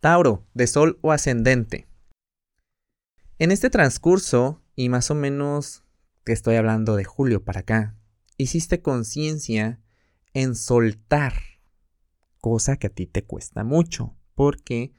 Tauro, 0.00 0.46
de 0.54 0.66
Sol 0.66 0.98
o 1.02 1.12
ascendente. 1.12 1.86
En 3.38 3.50
este 3.50 3.68
transcurso, 3.68 4.62
y 4.74 4.88
más 4.88 5.10
o 5.10 5.14
menos 5.14 5.84
te 6.24 6.32
estoy 6.32 6.56
hablando 6.56 6.96
de 6.96 7.04
julio 7.04 7.44
para 7.44 7.60
acá, 7.60 7.98
hiciste 8.38 8.80
conciencia 8.80 9.78
en 10.32 10.54
soltar, 10.54 11.34
cosa 12.40 12.78
que 12.78 12.86
a 12.86 12.90
ti 12.90 13.06
te 13.06 13.24
cuesta 13.24 13.62
mucho, 13.62 14.16
porque 14.34 14.94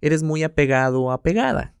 eres 0.00 0.22
muy 0.22 0.44
apegado 0.44 1.02
o 1.02 1.10
apegada. 1.10 1.74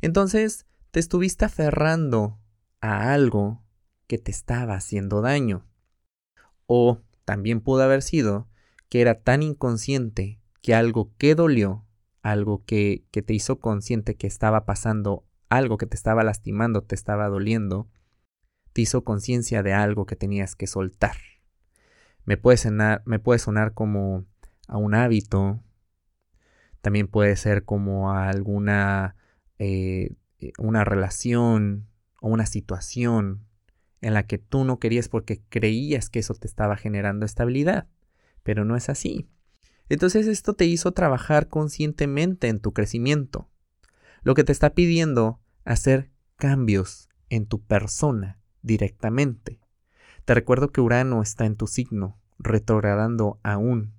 Entonces, 0.00 0.66
te 0.90 0.98
estuviste 0.98 1.44
aferrando 1.44 2.40
a 2.80 3.12
algo 3.12 3.62
que 4.08 4.18
te 4.18 4.32
estaba 4.32 4.74
haciendo 4.74 5.20
daño. 5.20 5.64
O 6.66 6.98
también 7.24 7.60
pudo 7.60 7.84
haber 7.84 8.02
sido 8.02 8.48
que 8.88 9.02
era 9.02 9.22
tan 9.22 9.44
inconsciente 9.44 10.40
que 10.62 10.74
algo 10.74 11.12
que 11.16 11.36
dolió, 11.36 11.84
algo 12.22 12.64
que, 12.64 13.04
que 13.10 13.22
te 13.22 13.34
hizo 13.34 13.58
consciente 13.60 14.16
que 14.16 14.26
estaba 14.26 14.64
pasando, 14.64 15.24
algo 15.48 15.78
que 15.78 15.86
te 15.86 15.96
estaba 15.96 16.24
lastimando, 16.24 16.82
te 16.82 16.94
estaba 16.94 17.28
doliendo, 17.28 17.88
te 18.72 18.82
hizo 18.82 19.04
conciencia 19.04 19.62
de 19.62 19.72
algo 19.72 20.06
que 20.06 20.16
tenías 20.16 20.56
que 20.56 20.66
soltar. 20.66 21.16
Me 22.24 22.36
puede, 22.36 22.56
sonar, 22.56 23.02
me 23.04 23.18
puede 23.18 23.38
sonar 23.38 23.74
como 23.74 24.24
a 24.68 24.76
un 24.78 24.94
hábito, 24.94 25.60
también 26.80 27.08
puede 27.08 27.36
ser 27.36 27.64
como 27.64 28.12
a 28.12 28.28
alguna 28.28 29.16
eh, 29.58 30.14
una 30.58 30.84
relación 30.84 31.86
o 32.20 32.28
una 32.28 32.46
situación 32.46 33.46
en 34.00 34.14
la 34.14 34.26
que 34.26 34.38
tú 34.38 34.64
no 34.64 34.78
querías 34.78 35.08
porque 35.08 35.40
creías 35.48 36.10
que 36.10 36.18
eso 36.18 36.34
te 36.34 36.46
estaba 36.48 36.76
generando 36.76 37.24
estabilidad, 37.24 37.86
pero 38.42 38.64
no 38.64 38.76
es 38.76 38.88
así. 38.88 39.28
Entonces 39.88 40.26
esto 40.26 40.54
te 40.54 40.64
hizo 40.64 40.92
trabajar 40.92 41.48
conscientemente 41.48 42.48
en 42.48 42.60
tu 42.60 42.72
crecimiento, 42.72 43.48
lo 44.22 44.34
que 44.34 44.44
te 44.44 44.52
está 44.52 44.70
pidiendo 44.70 45.40
hacer 45.64 46.10
cambios 46.36 47.08
en 47.28 47.46
tu 47.46 47.60
persona 47.60 48.38
directamente. 48.62 49.60
Te 50.24 50.34
recuerdo 50.34 50.70
que 50.70 50.80
Urano 50.80 51.22
está 51.22 51.46
en 51.46 51.56
tu 51.56 51.66
signo, 51.66 52.18
retrogradando 52.38 53.40
aún. 53.42 53.92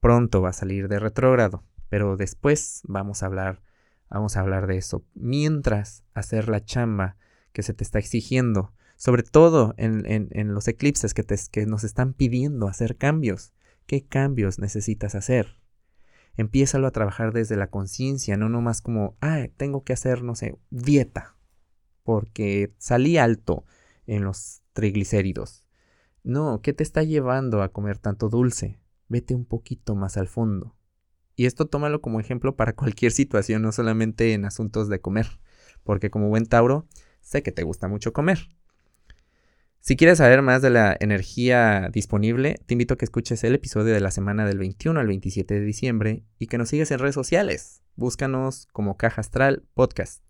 Pronto 0.00 0.40
va 0.42 0.50
a 0.50 0.54
salir 0.54 0.88
de 0.88 0.98
retrógrado, 0.98 1.64
pero 1.88 2.16
después 2.16 2.82
vamos 2.84 3.22
a 3.22 3.26
hablar, 3.26 3.62
vamos 4.08 4.36
a 4.36 4.40
hablar 4.40 4.66
de 4.66 4.76
eso. 4.76 5.04
Mientras 5.14 6.04
hacer 6.14 6.48
la 6.48 6.64
chamba 6.64 7.16
que 7.52 7.62
se 7.62 7.74
te 7.74 7.84
está 7.84 7.98
exigiendo, 7.98 8.72
sobre 8.96 9.24
todo 9.24 9.74
en, 9.76 10.54
los 10.54 10.68
eclipses 10.68 11.12
que, 11.12 11.22
te, 11.24 11.36
que 11.50 11.66
nos 11.66 11.84
están 11.84 12.12
pidiendo 12.12 12.68
hacer 12.68 12.96
cambios. 12.96 13.52
¿Qué 13.86 14.06
cambios 14.06 14.58
necesitas 14.58 15.14
hacer? 15.14 15.58
Empiézalo 16.36 16.86
a 16.86 16.92
trabajar 16.92 17.32
desde 17.32 17.56
la 17.56 17.68
conciencia, 17.68 18.36
no 18.36 18.48
nomás 18.48 18.80
como, 18.80 19.16
ah, 19.20 19.46
tengo 19.56 19.84
que 19.84 19.92
hacer, 19.92 20.22
no 20.22 20.34
sé, 20.34 20.56
dieta, 20.70 21.36
porque 22.02 22.74
salí 22.78 23.18
alto 23.18 23.64
en 24.06 24.24
los 24.24 24.62
triglicéridos. 24.72 25.64
No, 26.24 26.62
¿qué 26.62 26.72
te 26.72 26.82
está 26.82 27.02
llevando 27.02 27.62
a 27.62 27.70
comer 27.70 27.98
tanto 27.98 28.28
dulce? 28.28 28.78
Vete 29.08 29.34
un 29.34 29.44
poquito 29.44 29.94
más 29.94 30.16
al 30.16 30.28
fondo. 30.28 30.76
Y 31.34 31.46
esto 31.46 31.66
tómalo 31.66 32.00
como 32.00 32.20
ejemplo 32.20 32.56
para 32.56 32.72
cualquier 32.76 33.12
situación, 33.12 33.62
no 33.62 33.72
solamente 33.72 34.32
en 34.32 34.44
asuntos 34.44 34.88
de 34.88 35.00
comer, 35.00 35.26
porque 35.82 36.10
como 36.10 36.28
buen 36.28 36.46
Tauro, 36.46 36.86
sé 37.20 37.42
que 37.42 37.52
te 37.52 37.62
gusta 37.62 37.88
mucho 37.88 38.12
comer. 38.12 38.48
Si 39.84 39.96
quieres 39.96 40.18
saber 40.18 40.42
más 40.42 40.62
de 40.62 40.70
la 40.70 40.96
energía 41.00 41.90
disponible, 41.92 42.60
te 42.66 42.74
invito 42.74 42.94
a 42.94 42.96
que 42.96 43.04
escuches 43.04 43.42
el 43.42 43.56
episodio 43.56 43.92
de 43.92 43.98
la 43.98 44.12
semana 44.12 44.46
del 44.46 44.58
21 44.58 45.00
al 45.00 45.08
27 45.08 45.54
de 45.54 45.60
diciembre 45.60 46.22
y 46.38 46.46
que 46.46 46.56
nos 46.56 46.68
sigas 46.68 46.92
en 46.92 47.00
redes 47.00 47.16
sociales. 47.16 47.82
Búscanos 47.96 48.68
como 48.70 48.96
Caja 48.96 49.22
Astral 49.22 49.64
Podcast. 49.74 50.22